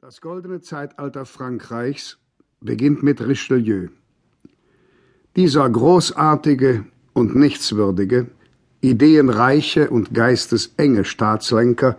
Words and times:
Das 0.00 0.20
goldene 0.20 0.60
Zeitalter 0.60 1.26
Frankreichs 1.26 2.18
beginnt 2.60 3.02
mit 3.02 3.20
Richelieu. 3.20 3.88
Dieser 5.34 5.68
großartige 5.68 6.84
und 7.14 7.34
nichtswürdige, 7.34 8.28
ideenreiche 8.80 9.90
und 9.90 10.14
geistesenge 10.14 11.04
Staatslenker, 11.04 11.98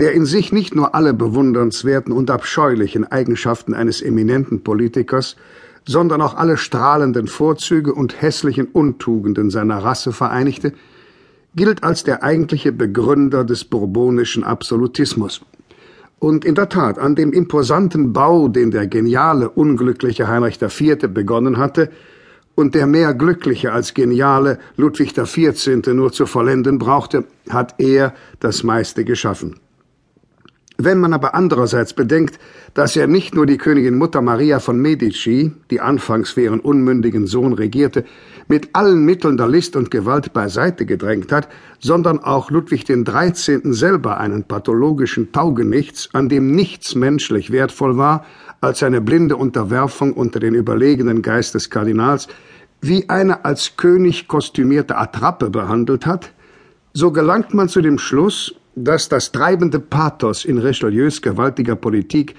der 0.00 0.12
in 0.12 0.26
sich 0.26 0.50
nicht 0.50 0.74
nur 0.74 0.96
alle 0.96 1.14
bewundernswerten 1.14 2.12
und 2.12 2.32
abscheulichen 2.32 3.04
Eigenschaften 3.04 3.74
eines 3.74 4.02
eminenten 4.02 4.64
Politikers, 4.64 5.36
sondern 5.86 6.22
auch 6.22 6.34
alle 6.34 6.56
strahlenden 6.56 7.28
Vorzüge 7.28 7.94
und 7.94 8.20
hässlichen 8.20 8.66
Untugenden 8.66 9.50
seiner 9.50 9.78
Rasse 9.78 10.10
vereinigte, 10.10 10.72
gilt 11.54 11.84
als 11.84 12.02
der 12.02 12.24
eigentliche 12.24 12.72
Begründer 12.72 13.44
des 13.44 13.64
bourbonischen 13.64 14.42
Absolutismus. 14.42 15.42
Und 16.20 16.44
in 16.44 16.54
der 16.54 16.68
Tat, 16.68 16.98
an 16.98 17.14
dem 17.14 17.32
imposanten 17.32 18.12
Bau, 18.12 18.48
den 18.48 18.70
der 18.70 18.86
geniale, 18.86 19.48
unglückliche 19.48 20.28
Heinrich 20.28 20.60
IV. 20.60 21.08
begonnen 21.08 21.56
hatte, 21.56 21.90
und 22.54 22.74
der 22.74 22.86
mehr 22.86 23.14
glückliche 23.14 23.72
als 23.72 23.94
geniale 23.94 24.58
Ludwig 24.76 25.14
XIV. 25.14 25.94
nur 25.94 26.12
zu 26.12 26.26
vollenden 26.26 26.78
brauchte, 26.78 27.24
hat 27.48 27.74
er 27.78 28.12
das 28.38 28.62
meiste 28.62 29.04
geschaffen. 29.04 29.56
Wenn 30.82 30.98
man 30.98 31.12
aber 31.12 31.34
andererseits 31.34 31.92
bedenkt, 31.92 32.38
dass 32.72 32.96
er 32.96 33.06
nicht 33.06 33.34
nur 33.34 33.44
die 33.44 33.58
Königin 33.58 33.98
Mutter 33.98 34.22
Maria 34.22 34.60
von 34.60 34.80
Medici, 34.80 35.52
die 35.70 35.78
anfangs 35.78 36.30
für 36.30 36.40
ihren 36.40 36.60
unmündigen 36.60 37.26
Sohn 37.26 37.52
regierte, 37.52 38.06
mit 38.48 38.70
allen 38.72 39.04
Mitteln 39.04 39.36
der 39.36 39.48
List 39.48 39.76
und 39.76 39.90
Gewalt 39.90 40.32
beiseite 40.32 40.86
gedrängt 40.86 41.32
hat, 41.32 41.48
sondern 41.80 42.18
auch 42.20 42.50
Ludwig 42.50 42.86
XIII. 42.86 43.60
selber 43.74 44.20
einen 44.20 44.44
pathologischen 44.44 45.32
Taugenichts, 45.32 46.08
an 46.14 46.30
dem 46.30 46.52
nichts 46.52 46.94
menschlich 46.94 47.52
wertvoll 47.52 47.98
war, 47.98 48.24
als 48.62 48.78
seine 48.78 49.02
blinde 49.02 49.36
Unterwerfung 49.36 50.14
unter 50.14 50.40
den 50.40 50.54
überlegenen 50.54 51.20
Geist 51.20 51.54
des 51.54 51.68
Kardinals, 51.68 52.26
wie 52.80 53.06
eine 53.10 53.44
als 53.44 53.76
König 53.76 54.28
kostümierte 54.28 54.96
Attrappe 54.96 55.50
behandelt 55.50 56.06
hat, 56.06 56.32
so 56.94 57.10
gelangt 57.10 57.52
man 57.52 57.68
zu 57.68 57.82
dem 57.82 57.98
Schluss, 57.98 58.54
dass 58.84 59.08
das 59.08 59.32
treibende 59.32 59.80
Pathos 59.80 60.44
in 60.44 60.58
Richelieus 60.58 61.22
gewaltiger 61.22 61.76
Politik 61.76 62.34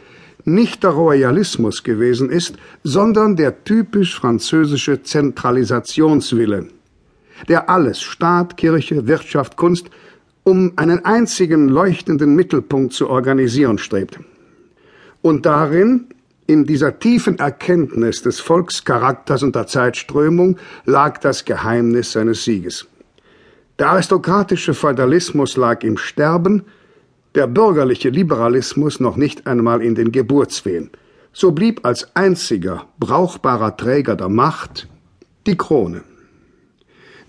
nicht 0.45 0.83
der 0.83 0.91
Royalismus 0.91 1.83
gewesen 1.83 2.29
ist, 2.29 2.55
sondern 2.83 3.35
der 3.35 3.63
typisch 3.63 4.15
französische 4.15 5.03
Zentralisationswille, 5.03 6.67
der 7.47 7.69
alles 7.69 8.01
Staat, 8.01 8.57
Kirche, 8.57 9.07
Wirtschaft, 9.07 9.55
Kunst 9.55 9.89
um 10.43 10.73
einen 10.75 11.05
einzigen 11.05 11.69
leuchtenden 11.69 12.35
Mittelpunkt 12.35 12.93
zu 12.93 13.09
organisieren 13.09 13.77
strebt. 13.77 14.19
Und 15.21 15.45
darin, 15.45 16.07
in 16.47 16.65
dieser 16.65 16.97
tiefen 16.97 17.37
Erkenntnis 17.37 18.23
des 18.23 18.39
Volkscharakters 18.39 19.43
und 19.43 19.55
der 19.55 19.67
Zeitströmung, 19.67 20.57
lag 20.85 21.19
das 21.19 21.45
Geheimnis 21.45 22.13
seines 22.13 22.43
Sieges. 22.43 22.87
Der 23.81 23.89
aristokratische 23.89 24.75
Feudalismus 24.75 25.57
lag 25.57 25.81
im 25.81 25.97
Sterben, 25.97 26.65
der 27.33 27.47
bürgerliche 27.47 28.09
Liberalismus 28.09 28.99
noch 28.99 29.15
nicht 29.17 29.47
einmal 29.47 29.81
in 29.81 29.95
den 29.95 30.11
Geburtswehen. 30.11 30.91
So 31.33 31.51
blieb 31.51 31.83
als 31.83 32.15
einziger 32.15 32.85
brauchbarer 32.99 33.75
Träger 33.75 34.15
der 34.15 34.29
Macht 34.29 34.87
die 35.47 35.57
Krone. 35.57 36.03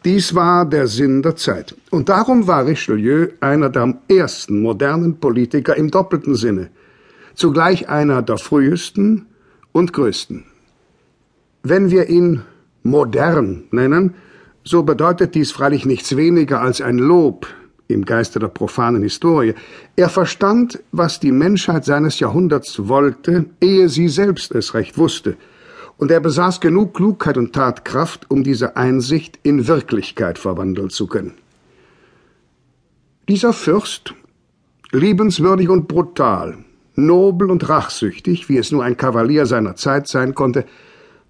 Dies 0.05 0.35
war 0.35 0.67
der 0.67 0.89
Sinn 0.89 1.23
der 1.23 1.37
Zeit. 1.37 1.75
Und 1.91 2.11
darum 2.11 2.47
war 2.47 2.67
Richelieu 2.67 3.29
einer 3.41 3.71
der 3.71 3.95
ersten 4.11 4.61
modernen 4.61 5.21
Politiker 5.21 5.75
im 5.75 5.91
doppelten 5.91 6.35
Sinne, 6.35 6.69
zugleich 7.35 7.89
einer 7.89 8.21
der 8.21 8.37
frühesten 8.37 9.25
und 9.73 9.95
größten. 9.95 10.45
Wenn 11.63 11.91
wir 11.91 12.11
ihn 12.11 12.43
modern 12.83 13.65
nennen, 13.71 14.17
so 14.65 14.83
bedeutet 14.83 15.35
dies 15.35 15.53
freilich 15.53 15.85
nichts 15.87 16.17
weniger 16.17 16.61
als 16.61 16.81
ein 16.81 16.99
Lob 16.99 17.47
im 17.89 18.05
Geiste 18.05 18.39
der 18.39 18.49
profanen 18.49 19.03
Historie. 19.03 19.55
Er 19.97 20.09
verstand, 20.09 20.81
was 20.93 21.21
die 21.21 21.33
Menschheit 21.33 21.85
seines 21.85 22.21
Jahrhunderts 22.21 22.89
wollte, 22.89 23.47
ehe 23.61 23.89
sie 23.89 24.09
selbst 24.09 24.53
es 24.53 24.75
recht 24.75 24.99
wusste, 24.99 25.37
und 25.99 26.11
er 26.11 26.21
besaß 26.21 26.61
genug 26.61 26.95
Klugheit 26.95 27.37
und 27.37 27.53
Tatkraft, 27.53 28.31
um 28.31 28.43
diese 28.43 28.77
Einsicht 28.77 29.39
in 29.43 29.69
Wirklichkeit 29.69 30.39
verwandeln 30.39 30.91
zu 30.91 31.07
können. 31.07 31.35
Dieser 33.29 33.53
Fürst, 33.53 34.15
liebenswürdig 34.91 35.69
und 35.69 35.87
brutal, 35.87 36.59
nobel 36.95 37.51
und 37.51 37.69
rachsüchtig, 37.69 38.49
wie 38.49 38.59
es 38.59 38.73
nur 38.73 38.83
ein 38.83 38.97
Kavalier 38.97 39.47
seiner 39.47 39.77
Zeit 39.77 40.09
sein 40.09 40.35
konnte, 40.35 40.65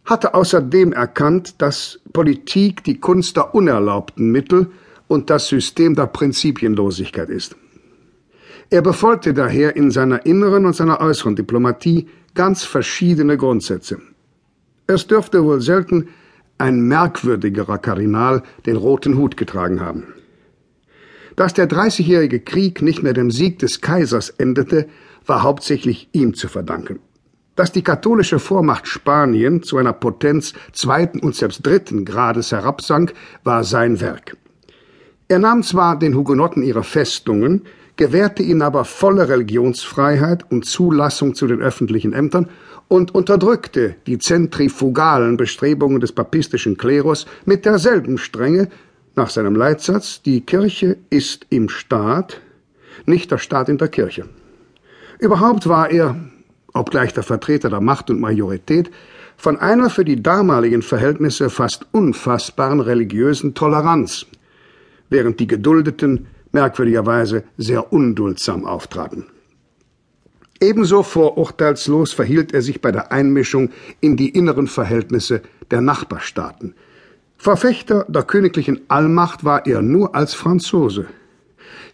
hatte 0.05 0.35
außerdem 0.35 0.93
erkannt, 0.93 1.61
dass 1.63 2.01
Politik 2.13 2.85
die 2.85 2.99
Kunst 2.99 3.37
der 3.37 3.55
unerlaubten 3.55 4.31
Mittel 4.31 4.71
und 5.07 5.31
das 5.31 5.49
System 5.49 5.95
der 5.95 6.07
Prinzipienlosigkeit 6.07 7.29
ist. 7.29 7.57
Er 8.71 8.83
befolgte 8.83 9.35
daher 9.35 9.77
in 9.77 9.91
seiner 9.91 10.25
inneren 10.25 10.65
und 10.65 10.75
seiner 10.75 11.01
äußeren 11.01 11.37
Diplomatie 11.37 12.09
ganz 12.35 12.65
verschiedene 12.65 13.37
Grundsätze. 13.37 13.99
Es 14.87 15.07
dürfte 15.07 15.45
wohl 15.45 15.61
selten 15.61 16.09
ein 16.59 16.81
merkwürdigerer 16.81 17.79
Kardinal 17.79 18.43
den 18.67 18.77
roten 18.77 19.17
Hut 19.19 19.37
getragen 19.37 19.81
haben. 19.81 20.15
Dass 21.37 21.55
der 21.55 21.67
Dreißigjährige 21.67 22.41
Krieg 22.41 22.83
nicht 22.83 23.03
mehr 23.03 23.15
dem 23.15 23.31
Sieg 23.31 23.59
des 23.59 23.81
Kaisers 23.81 24.31
endete, 24.31 24.89
war 25.27 25.43
hauptsächlich 25.43 26.09
ihm 26.13 26.35
zu 26.35 26.49
verdanken. 26.49 27.01
Dass 27.55 27.71
die 27.71 27.83
katholische 27.83 28.39
Vormacht 28.39 28.89
Spanien 28.89 29.63
zu 29.63 29.77
einer 29.77 29.93
Potenz 29.93 30.55
zweiten 30.73 31.21
und 31.21 31.37
selbst 31.37 31.67
dritten 31.67 32.05
Grades 32.05 32.53
herabsank, 32.53 33.13
war 33.45 33.63
sein 33.63 34.01
Werk. 34.01 34.37
Er 35.29 35.39
nahm 35.39 35.63
zwar 35.63 35.99
den 35.99 36.17
Hugenotten 36.17 36.63
ihre 36.63 36.83
Festungen, 36.83 37.63
gewährte 37.97 38.43
ihnen 38.43 38.63
aber 38.63 38.85
volle 38.85 39.29
Religionsfreiheit 39.29 40.51
und 40.51 40.65
Zulassung 40.65 41.35
zu 41.35 41.47
den 41.47 41.61
öffentlichen 41.61 42.13
Ämtern 42.15 42.49
und 42.89 43.15
unterdrückte 43.15 43.97
die 44.07 44.19
zentrifugalen 44.19 45.37
Bestrebungen 45.37 46.01
des 46.01 46.13
papistischen 46.13 46.77
Klerus 46.77 47.27
mit 47.45 47.65
derselben 47.65 48.19
Strenge, 48.19 48.69
nach 49.15 49.29
seinem 49.29 49.57
Leitsatz, 49.57 50.23
die 50.23 50.41
Kirche 50.41 50.97
ist 51.11 51.47
im 51.51 51.69
Staat, 51.69 52.41
nicht 53.05 53.31
der 53.31 53.39
Staat 53.39 53.69
in 53.69 53.77
der 53.77 53.89
Kirche. 53.89 54.27
Überhaupt 55.19 55.69
war 55.69 55.91
er, 55.91 56.17
obgleich 56.73 57.13
der 57.13 57.23
Vertreter 57.23 57.71
der 57.71 57.81
Macht 57.81 58.11
und 58.11 58.21
Majorität, 58.21 58.91
von 59.37 59.59
einer 59.59 59.91
für 59.91 60.05
die 60.05 60.23
damaligen 60.23 60.83
Verhältnisse 60.83 61.51
fast 61.51 61.87
unfassbaren 61.93 62.81
religiösen 62.81 63.55
Toleranz, 63.55 64.27
während 65.11 65.41
die 65.41 65.47
Geduldeten 65.47 66.27
merkwürdigerweise 66.53 67.45
sehr 67.57 67.93
unduldsam 67.93 68.65
auftraten. 68.65 69.27
Ebenso 70.61 71.03
vorurteilslos 71.03 72.13
verhielt 72.13 72.55
er 72.55 72.63
sich 72.63 72.81
bei 72.81 72.93
der 72.93 73.11
Einmischung 73.11 73.71
in 74.01 74.17
die 74.17 74.29
inneren 74.29 74.69
Verhältnisse 74.69 75.43
der 75.73 75.81
Nachbarstaaten. 75.81 76.75
Verfechter 77.37 78.07
der 78.09 78.23
königlichen 78.23 78.83
Allmacht 78.87 79.45
war 79.45 79.67
er 79.67 79.83
nur 79.83 80.15
als 80.15 80.35
Franzose. 80.35 81.07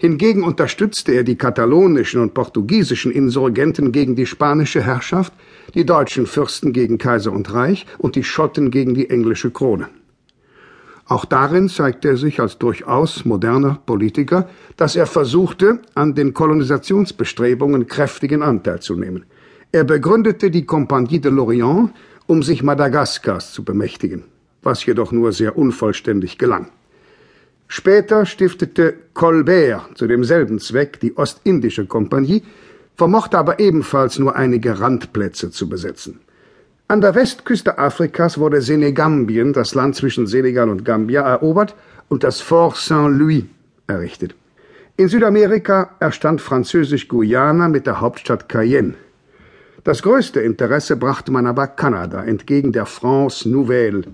Hingegen 0.01 0.45
unterstützte 0.45 1.13
er 1.13 1.25
die 1.25 1.35
katalonischen 1.35 2.21
und 2.21 2.33
portugiesischen 2.33 3.11
Insurgenten 3.11 3.91
gegen 3.91 4.15
die 4.15 4.27
spanische 4.27 4.81
Herrschaft, 4.81 5.33
die 5.75 5.85
deutschen 5.85 6.27
Fürsten 6.27 6.73
gegen 6.73 6.99
Kaiser 6.99 7.33
und 7.33 7.53
Reich 7.53 7.85
und 7.99 8.15
die 8.15 8.23
Schotten 8.23 8.71
gegen 8.71 8.95
die 8.95 9.11
englische 9.11 9.51
Krone. 9.51 9.89
Auch 11.07 11.25
darin 11.25 11.69
zeigte 11.69 12.11
er 12.11 12.17
sich 12.17 12.39
als 12.39 12.59
durchaus 12.59 13.25
moderner 13.25 13.81
Politiker, 13.87 14.49
dass 14.77 14.95
er 14.95 15.07
versuchte, 15.07 15.81
an 15.95 16.15
den 16.15 16.33
Kolonisationsbestrebungen 16.33 17.89
kräftigen 17.89 18.43
Anteil 18.43 18.81
zu 18.81 18.95
nehmen. 18.95 19.25
Er 19.73 19.85
begründete 19.85 20.51
die 20.51 20.65
Compagnie 20.65 21.19
de 21.19 21.33
l'Orient, 21.33 21.91
um 22.27 22.43
sich 22.43 22.63
Madagaskars 22.63 23.53
zu 23.53 23.65
bemächtigen, 23.65 24.25
was 24.63 24.87
jedoch 24.87 25.11
nur 25.11 25.33
sehr 25.33 25.59
unvollständig 25.59 26.39
gelang. 26.39 26.69
Später 27.69 28.25
stiftete 28.25 28.95
Colbert 29.13 29.97
zu 29.97 30.07
demselben 30.07 30.59
Zweck 30.59 30.99
die 31.01 31.17
Ostindische 31.17 31.85
Kompanie, 31.87 32.43
vermochte 32.97 33.39
aber 33.39 33.61
ebenfalls 33.61 34.19
nur 34.19 34.35
einige 34.35 34.81
Randplätze 34.81 35.51
zu 35.51 35.69
besetzen. 35.69 36.21
An 36.89 37.03
der 37.03 37.15
Westküste 37.15 37.79
Afrikas 37.79 38.39
wurde 38.39 38.63
Senegambien, 38.63 39.53
das 39.53 39.75
Land 39.75 39.95
zwischen 39.95 40.27
Senegal 40.27 40.71
und 40.71 40.87
Gambia, 40.87 41.21
erobert 41.21 41.75
und 42.09 42.25
das 42.25 42.41
Fort 42.41 42.79
Saint-Louis 42.79 43.45
errichtet. 43.87 44.35
In 44.97 45.09
Südamerika 45.09 45.91
erstand 46.01 46.41
Französisch-Guyana 46.41 47.69
mit 47.69 47.87
der 47.87 48.01
Hauptstadt 48.01 48.49
Cayenne. 48.49 48.95
Das 49.85 50.03
größte 50.03 50.41
Interesse 50.41 50.97
brachte 50.97 51.31
man 51.31 51.47
aber 51.47 51.67
Kanada 51.67 52.25
entgegen 52.25 52.73
der 52.73 52.87
France 52.87 53.49
Nouvelle, 53.49 54.05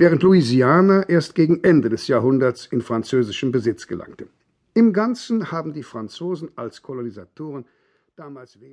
während 0.00 0.22
Louisiana 0.22 1.06
erst 1.10 1.34
gegen 1.34 1.62
Ende 1.62 1.90
des 1.90 2.08
Jahrhunderts 2.08 2.64
in 2.64 2.80
französischen 2.80 3.52
Besitz 3.52 3.86
gelangte. 3.86 4.28
Im 4.72 4.94
Ganzen 4.94 5.52
haben 5.52 5.74
die 5.74 5.82
Franzosen 5.82 6.50
als 6.56 6.80
Kolonisatoren 6.80 7.66
damals 8.16 8.58